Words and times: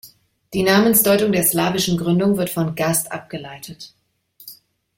Die 0.55 0.63
Namensdeutung 0.63 1.31
der 1.31 1.43
slawischen 1.43 1.95
Gründung 1.95 2.35
wird 2.35 2.49
von 2.49 2.73
„Gast“ 2.73 3.11
abgeleitet. 3.11 3.93